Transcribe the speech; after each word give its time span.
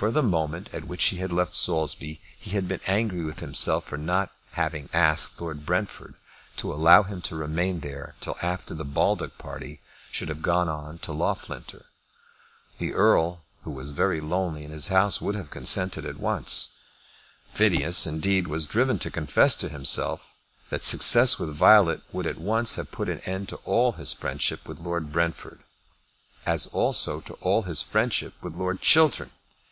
From 0.00 0.14
the 0.14 0.22
moment 0.22 0.70
at 0.72 0.86
which 0.88 1.04
he 1.08 1.18
had 1.18 1.30
left 1.30 1.52
Saulsby 1.52 2.22
he 2.38 2.52
had 2.52 2.66
been 2.66 2.80
angry 2.86 3.22
with 3.22 3.40
himself 3.40 3.84
for 3.84 3.98
not 3.98 4.32
having 4.52 4.88
asked 4.94 5.38
Lord 5.38 5.66
Brentford 5.66 6.14
to 6.56 6.72
allow 6.72 7.02
him 7.02 7.20
to 7.20 7.36
remain 7.36 7.80
there 7.80 8.14
till 8.22 8.38
after 8.40 8.72
the 8.72 8.86
Baldock 8.86 9.36
party 9.36 9.82
should 10.10 10.30
have 10.30 10.40
gone 10.40 10.70
on 10.70 10.96
to 11.00 11.12
Loughlinter. 11.12 11.84
The 12.78 12.94
Earl, 12.94 13.42
who 13.64 13.70
was 13.70 13.90
very 13.90 14.22
lonely 14.22 14.64
in 14.64 14.70
his 14.70 14.88
house, 14.88 15.20
would 15.20 15.34
have 15.34 15.50
consented 15.50 16.06
at 16.06 16.16
once. 16.16 16.76
Phineas, 17.52 18.06
indeed, 18.06 18.48
was 18.48 18.64
driven 18.64 18.98
to 19.00 19.10
confess 19.10 19.54
to 19.56 19.68
himself 19.68 20.34
that 20.70 20.82
success 20.82 21.38
with 21.38 21.52
Violet 21.54 22.00
would 22.10 22.24
at 22.26 22.38
once 22.40 22.76
have 22.76 22.90
put 22.90 23.10
an 23.10 23.18
end 23.26 23.50
to 23.50 23.56
all 23.66 23.92
his 23.92 24.14
friendship 24.14 24.66
with 24.66 24.80
Lord 24.80 25.12
Brentford; 25.12 25.60
as 26.46 26.68
also 26.68 27.20
to 27.20 27.34
all 27.42 27.64
his 27.64 27.82
friendship 27.82 28.32
with 28.40 28.56
Lord 28.56 28.80
Chiltern. 28.80 29.28